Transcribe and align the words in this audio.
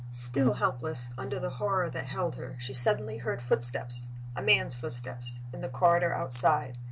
Still 0.09 0.53
helpless, 0.53 1.09
under 1.15 1.37
the 1.37 1.51
horror 1.51 1.87
that 1.91 2.07
held 2.07 2.33
her, 2.33 2.55
she 2.57 2.73
suddenly 2.73 3.19
heard 3.19 3.39
footsteps 3.39 4.07
a 4.35 4.41
man's 4.41 4.73
footsteps 4.73 5.41
in 5.53 5.61
the 5.61 5.69
corridor 5.69 6.11
outside. 6.11 6.79